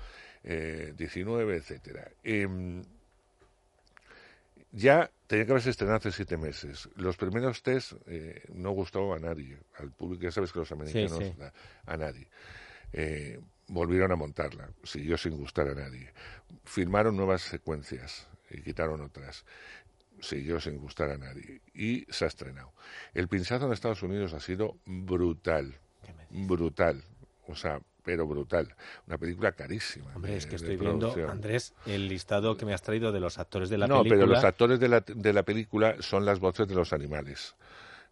eh, 0.45 0.93
XIX, 0.99 1.53
etcétera. 1.55 2.09
Ya 4.71 5.11
tenía 5.27 5.47
que 5.47 5.53
haberse 5.53 5.71
estrenado 5.71 5.99
hace 5.99 6.13
siete 6.13 6.37
meses. 6.37 6.89
Los 6.97 7.17
primeros 7.17 7.63
test 7.63 7.93
eh, 8.07 8.43
no 8.53 8.71
gustó 8.73 9.13
a 9.15 9.19
nadie, 9.19 9.59
al 9.79 9.91
público, 9.93 10.25
ya 10.25 10.31
sabes 10.31 10.53
que 10.53 10.59
los 10.59 10.73
americanos 10.73 11.19
sí. 11.19 11.35
a, 11.87 11.93
a 11.93 11.97
nadie. 11.97 12.29
Eh, 12.93 13.41
volvieron 13.69 14.13
a 14.13 14.17
montarla, 14.17 14.71
siguió 14.83 15.17
sin 15.17 15.37
gustar 15.37 15.69
a 15.69 15.75
nadie. 15.75 16.13
Filmaron 16.65 17.17
nuevas 17.17 17.43
secuencias 17.43 18.27
y 18.51 18.63
quitaron 18.63 19.01
otras. 19.01 19.45
Siguió 20.21 20.61
sin 20.61 20.79
gustar 20.79 21.11
a 21.11 21.19
nadie. 21.19 21.61
Y 21.75 22.05
se 22.11 22.25
ha 22.25 22.29
estrenado. 22.29 22.73
El 23.15 23.29
pinchazo 23.29 23.67
en 23.67 23.73
Estados 23.73 24.03
Unidos 24.03 24.35
ha 24.35 24.41
sido 24.41 24.77
brutal. 24.85 25.79
Brutal. 26.31 27.05
O 27.47 27.55
sea, 27.55 27.81
pero 28.09 28.27
brutal. 28.27 28.75
Una 29.07 29.19
película 29.19 29.53
carísima. 29.53 30.11
Hombre, 30.15 30.33
de- 30.33 30.39
es 30.39 30.47
que 30.47 30.57
estoy 30.57 30.79
viendo. 30.79 31.15
Andrés, 31.31 31.75
el 31.85 32.09
listado 32.09 32.57
que 32.57 32.65
me 32.65 32.73
has 32.73 32.81
traído 32.81 33.13
de 33.13 33.21
los 33.21 33.39
actores 33.39 33.69
de 33.69 33.77
la 33.77 33.87
no, 33.87 33.99
película. 33.99 34.21
pero 34.23 34.33
los 34.33 34.45
actores 34.45 34.81
de 34.81 34.89
la, 34.89 35.01
de 35.07 35.33
la 35.35 35.43
película 35.43 35.97
son 36.01 36.25
las 36.25 36.41
voces 36.41 36.67
de 36.67 36.75
los 36.75 36.95
animales. 36.95 37.55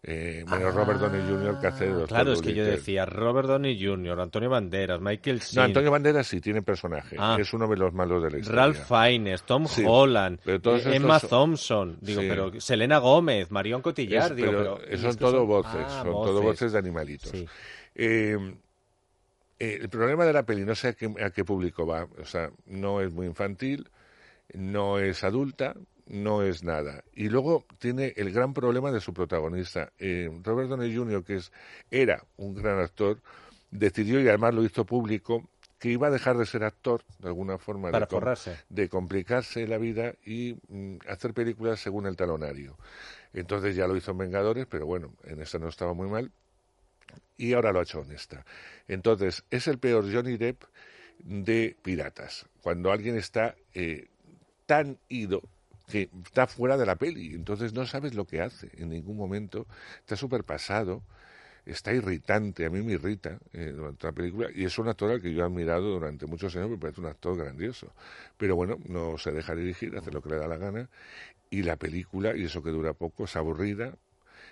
Eh, 0.02 0.44
menos 0.50 0.74
Robert 0.74 1.00
Downey 1.00 1.22
Jr. 1.26 1.58
que 1.58 1.66
hace 1.68 1.86
Doctor 1.88 2.08
Claro, 2.08 2.32
es 2.34 2.42
que 2.42 2.52
yo 2.54 2.62
decía 2.62 3.06
Robert 3.06 3.48
Downey 3.48 3.82
Jr., 3.82 4.20
Antonio 4.20 4.50
Banderas, 4.50 5.00
Michael 5.00 5.38
No, 5.38 5.42
Sheen, 5.44 5.64
Antonio 5.64 5.90
Banderas 5.90 6.26
sí 6.26 6.40
tiene 6.42 6.60
personaje. 6.60 7.16
Ah. 7.18 7.38
Es 7.40 7.54
uno 7.54 7.66
de 7.66 7.76
los 7.78 7.94
malos 7.94 8.22
de 8.22 8.30
la 8.30 8.38
historia. 8.38 8.60
Ralph 8.60 8.86
Fiennes, 8.86 9.44
Tom 9.44 9.66
Sí, 9.66 9.82
Holland, 9.88 10.38
eh, 10.44 10.60
Emma 10.92 11.18
Thompson, 11.18 11.96
digo, 12.02 12.20
Sí. 12.20 12.26
pero 12.28 12.60
Selena 12.60 12.98
Gómez, 12.98 13.50
Marion 13.50 13.80
Es- 13.80 13.84
Cotillard, 13.84 14.34
digo, 14.36 14.50
pero 14.52 14.78
pero... 14.84 14.94
¿y 14.94 14.98
son 14.98 15.16
todo 15.16 15.46
voces, 15.46 15.86
Ah, 15.88 16.00
son 16.02 16.12
todo 16.12 16.42
voces 16.42 16.72
de 16.72 16.78
animalitos. 16.78 17.30
Sí. 17.30 17.48
Eh, 17.94 18.36
eh, 19.58 19.78
el 19.80 19.88
problema 19.88 20.25
de 20.25 20.32
la 20.32 20.44
peli, 20.44 20.64
no 20.64 20.75
sé 20.75 20.88
a 20.88 20.92
qué, 20.94 21.12
a 21.22 21.30
qué 21.30 21.44
público 21.44 21.86
va, 21.86 22.04
o 22.20 22.25
sea, 22.25 22.50
no 22.66 23.00
es 23.00 23.12
muy 23.12 23.26
infantil, 23.26 23.88
no 24.54 24.98
es 24.98 25.25
adulta, 25.25 25.75
no 26.06 26.42
es 26.42 26.62
nada. 26.62 27.02
Y 27.14 27.28
luego 27.28 27.64
tiene 27.78 28.12
el 28.16 28.32
gran 28.32 28.54
problema 28.54 28.92
de 28.92 29.00
su 29.00 29.12
protagonista. 29.12 29.92
Eh, 29.98 30.30
Robert 30.44 30.68
Downey 30.68 30.94
Jr., 30.94 31.25
que 31.25 31.36
es, 31.36 31.52
era 31.90 32.25
un 32.36 32.54
gran 32.54 32.78
actor, 32.78 33.20
decidió, 33.70 34.20
y 34.20 34.28
además 34.28 34.54
lo 34.54 34.62
hizo 34.64 34.84
público, 34.84 35.48
que 35.78 35.90
iba 35.90 36.06
a 36.06 36.10
dejar 36.10 36.38
de 36.38 36.46
ser 36.46 36.64
actor, 36.64 37.02
de 37.18 37.28
alguna 37.28 37.58
forma, 37.58 37.90
Para 37.90 38.06
de, 38.06 38.10
com- 38.10 38.18
de 38.70 38.88
complicarse 38.88 39.66
la 39.66 39.76
vida 39.78 40.14
y 40.25 40.56
mm, 40.68 40.98
hacer 41.08 41.34
películas 41.34 41.80
según 41.80 42.06
el 42.06 42.16
talonario. 42.16 42.78
Entonces 43.34 43.76
ya 43.76 43.86
lo 43.86 43.96
hizo 43.96 44.12
en 44.12 44.18
Vengadores, 44.18 44.66
pero 44.66 44.86
bueno, 44.86 45.12
en 45.25 45.42
esta 45.42 45.58
no 45.58 45.68
estaba 45.68 45.92
muy 45.92 46.08
mal 46.08 46.30
y 47.36 47.52
ahora 47.52 47.72
lo 47.72 47.80
ha 47.80 47.82
hecho 47.82 48.00
honesta. 48.00 48.44
Entonces, 48.88 49.44
es 49.50 49.66
el 49.68 49.78
peor 49.78 50.12
Johnny 50.12 50.36
Depp 50.36 50.62
de 51.18 51.76
piratas. 51.82 52.46
Cuando 52.62 52.90
alguien 52.90 53.16
está 53.16 53.56
eh, 53.75 54.08
tan 54.66 54.98
ido 55.08 55.42
que 55.88 56.10
está 56.25 56.46
fuera 56.46 56.76
de 56.76 56.86
la 56.86 56.96
peli, 56.96 57.34
entonces 57.34 57.72
no 57.72 57.86
sabes 57.86 58.14
lo 58.14 58.25
que 58.25 58.40
hace 58.40 58.70
en 58.76 58.88
ningún 58.88 59.16
momento, 59.16 59.66
está 60.00 60.16
súper 60.16 60.42
pasado, 60.42 61.02
está 61.64 61.92
irritante, 61.92 62.64
a 62.64 62.70
mí 62.70 62.82
me 62.82 62.92
irrita 62.92 63.38
eh, 63.52 63.72
durante 63.75 64.06
la 64.06 64.12
película, 64.12 64.48
y 64.54 64.64
es 64.64 64.78
un 64.78 64.88
actor 64.88 65.10
al 65.10 65.22
que 65.22 65.32
yo 65.32 65.42
he 65.42 65.44
admirado 65.44 65.90
durante 65.90 66.26
muchos 66.26 66.54
años, 66.56 66.70
me 66.70 66.78
parece 66.78 67.00
un 67.00 67.06
actor 67.06 67.36
grandioso. 67.36 67.92
Pero 68.36 68.56
bueno, 68.56 68.78
no 68.88 69.16
se 69.18 69.30
deja 69.30 69.54
dirigir, 69.54 69.96
hace 69.96 70.10
lo 70.10 70.22
que 70.22 70.30
le 70.30 70.36
da 70.36 70.48
la 70.48 70.56
gana, 70.56 70.88
y 71.50 71.62
la 71.62 71.76
película, 71.76 72.36
y 72.36 72.44
eso 72.44 72.62
que 72.62 72.70
dura 72.70 72.92
poco, 72.92 73.25
es 73.25 73.36
aburrida. 73.36 73.96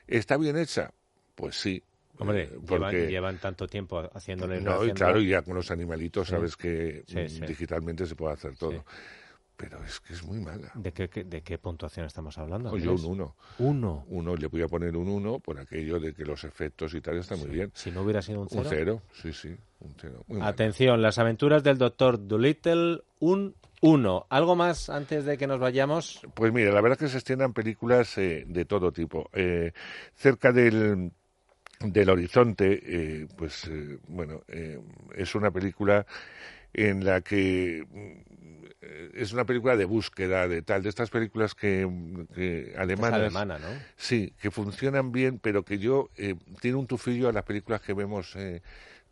¿Está 0.06 0.36
bien 0.36 0.56
hecha? 0.56 0.92
Pues 1.34 1.56
sí. 1.56 1.82
Hombre, 2.18 2.50
eh, 2.92 3.06
llevan, 3.10 3.38
tanto 3.38 3.66
tiempo 3.66 4.08
haciéndole... 4.14 4.60
no, 4.60 4.84
y 4.84 4.92
claro, 4.92 5.20
y 5.20 5.28
ya 5.28 5.42
con 5.42 5.54
los 5.54 5.70
animalitos 5.70 6.26
Sí. 6.28 6.30
sabes 6.32 6.56
que 6.56 7.02
Sí, 7.06 7.28
sí. 7.28 7.40
digitalmente 7.46 8.06
se 8.06 8.14
puede 8.14 8.34
hacer 8.34 8.56
todo. 8.56 8.72
Sí. 8.72 8.78
Pero 9.56 9.82
es 9.84 10.00
que 10.00 10.14
es 10.14 10.24
muy 10.24 10.40
mala. 10.40 10.72
¿De 10.74 10.92
qué, 10.92 11.08
qué- 11.08 11.22
de 11.22 11.42
qué 11.42 11.58
puntuación 11.58 12.06
estamos 12.06 12.36
hablando? 12.38 12.70
Oye, 12.70 12.82
Andrés? 12.88 13.04
un 13.04 13.12
1. 13.20 13.36
Uno. 13.60 14.04
Uno, 14.08 14.34
le 14.36 14.48
voy 14.48 14.62
a 14.62 14.66
poner 14.66 14.96
un 14.96 15.08
1 15.08 15.38
por 15.38 15.60
aquello 15.60 16.00
de 16.00 16.12
que 16.12 16.24
los 16.24 16.42
efectos 16.42 16.92
y 16.94 17.00
tal 17.00 17.18
están 17.18 17.38
muy 17.38 17.50
bien. 17.50 17.70
Si 17.72 17.92
no 17.92 18.02
hubiera 18.02 18.20
sido 18.20 18.40
un 18.40 18.48
cero. 18.48 18.62
Un 18.64 18.68
0, 18.68 19.02
sí, 19.12 19.32
sí, 19.32 19.56
un 19.78 19.94
0. 20.00 20.24
Atención, 20.42 21.00
las 21.00 21.18
aventuras 21.18 21.62
del 21.62 21.78
doctor 21.78 22.26
Dolittle, 22.26 23.02
un 23.20 23.54
1. 23.80 24.26
¿Algo 24.28 24.56
más 24.56 24.90
antes 24.90 25.24
de 25.24 25.38
que 25.38 25.46
nos 25.46 25.60
vayamos? 25.60 26.20
Pues 26.34 26.52
mira, 26.52 26.72
la 26.72 26.80
verdad 26.80 26.98
es 27.00 27.06
que 27.06 27.12
se 27.12 27.18
estrenan 27.18 27.52
películas 27.52 28.18
eh, 28.18 28.44
de 28.48 28.64
todo 28.64 28.90
tipo. 28.90 29.30
Eh, 29.32 29.70
cerca 30.16 30.50
del, 30.50 31.12
del 31.80 32.08
horizonte, 32.08 32.80
eh, 32.84 33.26
pues 33.36 33.64
eh, 33.66 33.98
bueno, 34.08 34.42
eh, 34.48 34.80
es 35.14 35.34
una 35.34 35.50
película 35.50 36.06
en 36.72 37.04
la 37.04 37.20
que 37.20 37.86
mm, 37.90 38.34
es 39.14 39.32
una 39.32 39.44
película 39.44 39.76
de 39.76 39.84
búsqueda, 39.84 40.48
de 40.48 40.62
tal, 40.62 40.82
de 40.82 40.88
estas 40.88 41.10
películas 41.10 41.54
que, 41.54 41.88
que 42.34 42.74
Es 42.74 42.78
alemanas, 42.78 43.20
alemana, 43.20 43.58
¿no? 43.58 43.68
sí, 43.96 44.34
que 44.40 44.50
funcionan 44.50 45.12
bien, 45.12 45.38
pero 45.38 45.64
que 45.64 45.78
yo 45.78 46.10
eh, 46.16 46.34
tiene 46.60 46.76
un 46.76 46.86
tufillo 46.86 47.28
a 47.28 47.32
las 47.32 47.44
películas 47.44 47.80
que 47.80 47.94
vemos 47.94 48.34
eh, 48.36 48.62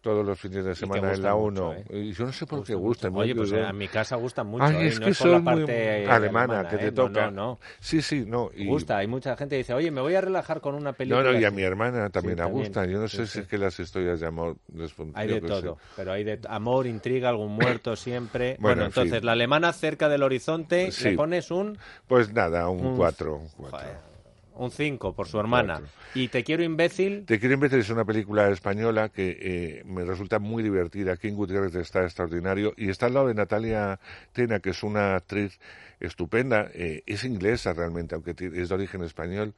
todos 0.03 0.27
los 0.27 0.39
fines 0.39 0.65
de 0.65 0.75
semana 0.75 1.13
en 1.15 1.23
la 1.23 1.33
gustan 1.33 1.65
1. 1.65 1.67
mucho, 1.79 1.93
¿eh? 1.95 1.99
Y 2.01 2.13
yo 2.13 2.27
no 2.27 2.33
sé 2.33 2.45
por 2.47 2.59
Gusta 2.59 2.73
qué 2.73 2.75
gusta. 2.77 3.11
mucho. 3.11 3.21
Oye, 3.23 3.35
pues 3.37 3.53
en 3.53 3.77
mi 3.79 3.89
casa 3.89 4.17
gustan 4.17 4.47
mucho. 4.49 4.65
Ay, 4.65 4.75
¿eh? 4.77 4.87
es 4.89 4.99
no 5.01 5.07
que 5.07 5.13
es 5.13 5.19
por 5.19 5.29
la 5.29 5.35
son 5.37 5.45
muy 5.45 5.55
parte 5.55 6.07
alemana, 6.09 6.69
que 6.69 6.77
te 6.77 6.87
¿eh? 6.89 6.93
Toca. 6.93 7.31
No, 7.31 7.31
no. 7.31 7.61
Sí, 7.81 8.03
sí, 8.03 8.25
no. 8.27 8.51
Y, 8.55 8.67
Gusta. 8.67 8.99
Hay 8.99 9.07
mucha 9.07 9.37
gente 9.37 9.55
que 9.55 9.59
dice, 9.59 9.73
oye, 9.75 9.91
me 9.91 10.01
voy 10.01 10.15
a 10.17 10.21
relajar 10.21 10.61
con 10.61 10.75
una 10.75 10.93
película. 10.93 11.23
No, 11.23 11.33
no, 11.33 11.39
y 11.41 11.45
a 11.45 11.49
así". 11.49 11.57
mi 11.57 11.63
hermana 11.63 12.11
también 12.11 12.35
Sí, 12.35 12.41
le 12.41 12.43
también. 12.45 12.65
gusta. 12.67 12.85
Yo 12.87 12.99
no 12.99 13.09
Sí, 13.09 13.17
sé 13.19 13.27
sí. 13.27 13.33
si 13.33 13.39
es 13.41 13.47
que 13.47 13.59
las 13.59 13.79
historias 13.79 14.21
de 14.21 14.27
amor 14.27 14.57
les 14.75 14.93
Hay 15.15 15.29
de 15.29 15.41
todo, 15.41 15.77
sé. 15.77 15.81
pero 15.97 16.13
hay 16.13 16.25
de 16.25 16.41
amor, 16.49 16.87
intriga, 16.87 17.29
algún 17.29 17.53
muerto 17.81 17.95
siempre. 17.97 18.57
Bueno, 18.59 18.61
Bueno, 18.61 18.83
en 18.83 18.87
entonces, 18.89 19.19
fin. 19.21 19.27
la 19.27 19.33
alemana 19.33 19.73
cerca 19.73 20.09
del 20.09 20.23
horizonte, 20.25 20.91
le 21.03 21.13
pones 21.17 21.51
un 21.53 21.79
Pues 22.09 22.33
nada, 22.33 22.69
un 22.69 22.85
Un- 22.87 22.97
4. 22.97 23.41
Un 24.55 24.71
5 24.71 25.15
por 25.15 25.29
su 25.29 25.39
hermana. 25.39 25.75
cuatro. 25.81 25.89
Y 26.15 26.29
Te 26.29 26.45
quiero 26.45 26.63
imbécil, 26.63 27.25
Te 27.27 27.39
quiero 27.39 27.55
empezar 27.55 27.79
es 27.79 27.91
una 27.91 28.05
película 28.05 28.49
española 28.51 29.09
que 29.09 29.37
eh, 29.41 29.83
me 29.85 30.05
resulta 30.05 30.39
muy 30.39 30.63
divertida. 30.63 31.17
King 31.17 31.35
Gutiérrez 31.35 31.75
está 31.75 32.03
extraordinario 32.03 32.75
y 32.77 32.91
está 32.91 33.07
al 33.07 33.15
lado 33.15 33.29
de 33.29 33.35
Natalia 33.35 33.99
Tena, 34.33 34.61
que 34.61 34.71
es 34.71 34.83
una 34.83 35.17
actriz 35.17 35.59
estupenda. 36.01 36.71
eh, 36.75 37.03
es 37.07 37.25
inglesa 37.25 37.73
realmente, 37.73 38.15
aunque 38.15 38.33
es 38.39 38.69
de 38.69 38.75
origen 38.75 39.03
español. 39.03 39.55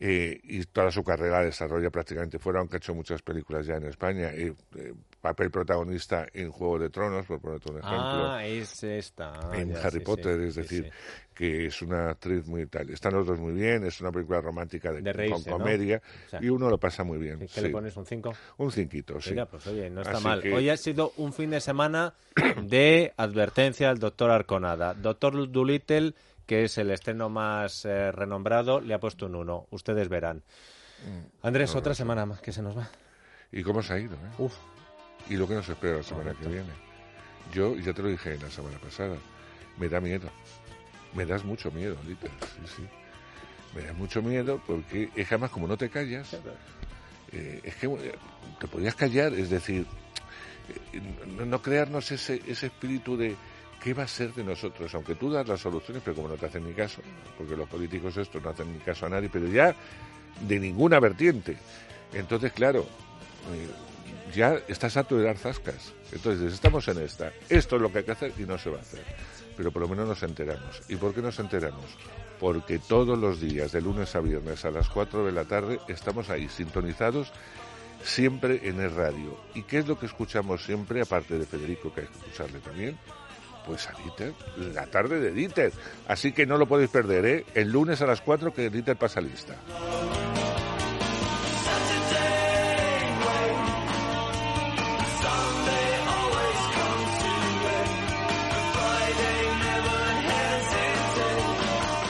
eh, 0.00 0.38
y 0.44 0.64
toda 0.66 0.92
su 0.92 1.02
carrera 1.02 1.38
la 1.40 1.46
desarrolla 1.46 1.90
prácticamente 1.90 2.38
fuera, 2.38 2.60
aunque 2.60 2.76
ha 2.76 2.78
hecho 2.78 2.94
muchas 2.94 3.20
películas 3.22 3.66
ya 3.66 3.76
en 3.76 3.84
España. 3.86 4.30
eh, 4.32 4.52
eh, 4.76 4.92
papel 5.20 5.50
protagonista 5.50 6.26
en 6.32 6.50
Juego 6.50 6.78
de 6.78 6.90
Tronos, 6.90 7.26
por 7.26 7.40
ponerte 7.40 7.70
un 7.70 7.78
ejemplo. 7.78 8.30
Ah, 8.30 8.44
es 8.46 8.82
esta. 8.84 9.32
Ah, 9.50 9.58
en 9.58 9.72
ya, 9.72 9.80
Harry 9.82 9.98
sí, 9.98 10.04
Potter, 10.04 10.38
sí, 10.40 10.46
es 10.48 10.54
decir, 10.54 10.84
sí. 10.84 10.90
que 11.34 11.66
es 11.66 11.82
una 11.82 12.10
actriz 12.10 12.46
muy 12.46 12.66
tal. 12.66 12.88
Están 12.90 13.14
los 13.14 13.26
dos 13.26 13.38
muy 13.40 13.52
bien, 13.52 13.84
es 13.84 14.00
una 14.00 14.12
película 14.12 14.40
romántica 14.40 14.92
de, 14.92 15.02
De 15.02 15.12
reírse, 15.12 15.42
con 15.50 15.58
¿no? 15.58 15.64
comedia 15.64 16.00
O 16.26 16.30
sea, 16.30 16.40
y 16.42 16.48
uno 16.48 16.70
lo 16.70 16.78
pasa 16.78 17.02
muy 17.04 17.18
bien. 17.18 17.46
¿Qué 17.52 17.60
le 17.60 17.70
pones 17.70 17.96
un 17.96 18.06
5? 18.06 18.32
Un 18.58 18.70
cinquito, 18.72 19.20
sí. 19.20 19.30
Mira, 19.30 19.46
pues 19.46 19.66
oye, 19.66 19.90
no 19.90 20.02
está 20.02 20.14
Así 20.18 20.24
mal. 20.24 20.40
que- 20.42 20.54
Hoy 20.54 20.68
ha 20.70 20.76
sido 20.76 21.12
un 21.16 21.32
fin 21.32 21.50
de 21.50 21.60
semana 21.60 22.14
de 22.62 23.12
advertencia 23.16 23.90
al 23.90 23.98
doctor 23.98 24.30
Arconada. 24.30 24.94
Doctor 24.94 25.50
Dolittle, 25.50 26.14
que 26.46 26.64
es 26.64 26.78
el 26.78 26.90
estreno 26.92 27.28
más 27.28 27.84
eh, 27.84 28.12
renombrado, 28.12 28.80
le 28.80 28.94
ha 28.94 29.00
puesto 29.00 29.26
un 29.26 29.34
1. 29.34 29.66
Ustedes 29.70 30.08
verán. 30.08 30.42
Andrés, 31.42 31.74
otra 31.76 31.94
semana 31.94 32.26
más 32.26 32.40
que 32.40 32.52
se 32.52 32.62
nos 32.62 32.76
va. 32.76 32.88
¿Y 33.52 33.62
cómo 33.62 33.82
se 33.82 33.92
ha 33.94 33.98
ido? 33.98 34.14
eh? 34.14 34.30
Uf, 34.38 34.54
Y 35.28 35.36
lo 35.36 35.46
que 35.46 35.54
nos 35.54 35.68
espera 35.68 35.98
la 35.98 36.02
semana 36.02 36.32
Correcto. 36.32 36.48
que 36.48 36.54
viene. 36.54 36.72
Yo 37.52 37.76
ya 37.76 37.92
te 37.92 38.02
lo 38.02 38.08
dije 38.08 38.38
la 38.38 38.50
semana 38.50 38.78
pasada. 38.78 39.16
Me 39.78 39.88
da 39.88 40.00
miedo. 40.00 40.28
Me 41.14 41.24
das 41.26 41.44
mucho 41.44 41.70
miedo, 41.70 41.96
Lita. 42.06 42.28
Sí, 42.28 42.72
sí. 42.76 42.82
Me 43.74 43.82
da 43.82 43.92
mucho 43.92 44.22
miedo 44.22 44.60
porque 44.66 45.10
es 45.14 45.28
que 45.28 45.34
además 45.34 45.50
como 45.50 45.66
no 45.66 45.76
te 45.76 45.90
callas, 45.90 46.34
eh, 47.32 47.60
es 47.62 47.74
que 47.76 47.88
te 48.58 48.66
podías 48.68 48.94
callar, 48.94 49.34
es 49.34 49.50
decir, 49.50 49.86
eh, 50.92 51.00
no, 51.26 51.44
no 51.44 51.60
crearnos 51.62 52.10
ese, 52.10 52.42
ese 52.46 52.66
espíritu 52.66 53.16
de 53.16 53.36
qué 53.82 53.94
va 53.94 54.04
a 54.04 54.08
ser 54.08 54.32
de 54.34 54.42
nosotros, 54.42 54.94
aunque 54.94 55.14
tú 55.14 55.30
das 55.30 55.46
las 55.46 55.60
soluciones, 55.60 56.02
pero 56.04 56.16
como 56.16 56.28
no 56.28 56.36
te 56.36 56.46
hacen 56.46 56.66
ni 56.66 56.72
caso, 56.72 57.02
porque 57.36 57.56
los 57.56 57.68
políticos 57.68 58.16
estos 58.16 58.42
no 58.42 58.50
hacen 58.50 58.72
ni 58.72 58.78
caso 58.78 59.06
a 59.06 59.10
nadie, 59.10 59.28
pero 59.30 59.46
ya 59.48 59.74
de 60.40 60.58
ninguna 60.58 60.98
vertiente. 60.98 61.56
Entonces, 62.12 62.52
claro, 62.52 62.80
eh, 63.52 63.68
ya 64.34 64.58
estás 64.68 64.96
harto 64.96 65.16
de 65.16 65.24
dar 65.24 65.36
zascas. 65.38 65.92
Entonces, 66.12 66.52
estamos 66.52 66.86
en 66.88 66.98
esta, 66.98 67.32
esto 67.48 67.76
es 67.76 67.82
lo 67.82 67.92
que 67.92 67.98
hay 67.98 68.04
que 68.04 68.12
hacer 68.12 68.32
y 68.38 68.42
no 68.42 68.58
se 68.58 68.70
va 68.70 68.78
a 68.78 68.80
hacer. 68.80 69.04
Pero 69.56 69.72
por 69.72 69.82
lo 69.82 69.88
menos 69.88 70.08
nos 70.08 70.22
enteramos. 70.22 70.82
¿Y 70.88 70.96
por 70.96 71.14
qué 71.14 71.20
nos 71.20 71.38
enteramos? 71.38 71.86
Porque 72.38 72.78
todos 72.78 73.18
los 73.18 73.40
días, 73.40 73.72
de 73.72 73.80
lunes 73.80 74.14
a 74.14 74.20
viernes 74.20 74.64
a 74.64 74.70
las 74.70 74.88
4 74.88 75.26
de 75.26 75.32
la 75.32 75.44
tarde, 75.44 75.80
estamos 75.88 76.30
ahí, 76.30 76.48
sintonizados 76.48 77.32
siempre 78.02 78.68
en 78.68 78.80
el 78.80 78.94
radio. 78.94 79.36
¿Y 79.54 79.62
qué 79.62 79.78
es 79.78 79.88
lo 79.88 79.98
que 79.98 80.06
escuchamos 80.06 80.64
siempre, 80.64 81.00
aparte 81.02 81.38
de 81.38 81.46
Federico, 81.46 81.92
que 81.92 82.02
hay 82.02 82.06
que 82.06 82.18
escucharle 82.18 82.60
también? 82.60 82.98
Pues 83.66 83.88
a 83.88 83.92
Dieter, 84.02 84.32
la 84.72 84.86
tarde 84.86 85.20
de 85.20 85.32
Dieter. 85.32 85.72
Así 86.06 86.32
que 86.32 86.46
no 86.46 86.56
lo 86.56 86.66
podéis 86.66 86.90
perder, 86.90 87.26
¿eh? 87.26 87.44
El 87.54 87.70
lunes 87.70 88.00
a 88.00 88.06
las 88.06 88.20
4 88.20 88.54
que 88.54 88.70
Dieter 88.70 88.96
pasa 88.96 89.20
lista. 89.20 89.56